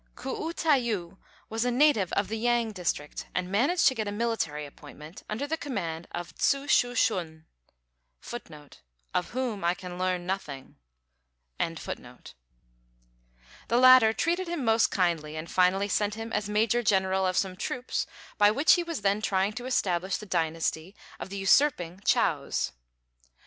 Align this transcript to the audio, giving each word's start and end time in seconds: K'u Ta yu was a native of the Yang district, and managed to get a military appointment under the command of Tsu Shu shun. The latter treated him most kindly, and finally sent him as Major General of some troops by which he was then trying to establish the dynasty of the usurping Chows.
K'u 0.15 0.51
Ta 0.55 0.73
yu 0.73 1.19
was 1.47 1.63
a 1.63 1.69
native 1.69 2.11
of 2.13 2.27
the 2.27 2.39
Yang 2.39 2.71
district, 2.71 3.27
and 3.35 3.51
managed 3.51 3.87
to 3.87 3.93
get 3.93 4.07
a 4.07 4.11
military 4.11 4.65
appointment 4.65 5.21
under 5.29 5.45
the 5.45 5.57
command 5.57 6.07
of 6.11 6.35
Tsu 6.39 6.65
Shu 6.67 6.95
shun. 6.95 7.45
The 8.25 8.73
latter 13.77 14.13
treated 14.13 14.47
him 14.47 14.65
most 14.65 14.87
kindly, 14.87 15.35
and 15.35 15.51
finally 15.51 15.87
sent 15.87 16.15
him 16.15 16.33
as 16.33 16.49
Major 16.49 16.81
General 16.81 17.27
of 17.27 17.37
some 17.37 17.55
troops 17.55 18.07
by 18.39 18.49
which 18.49 18.73
he 18.73 18.81
was 18.81 19.01
then 19.01 19.21
trying 19.21 19.53
to 19.53 19.67
establish 19.67 20.17
the 20.17 20.25
dynasty 20.25 20.95
of 21.19 21.29
the 21.29 21.37
usurping 21.37 22.01
Chows. 22.05 22.71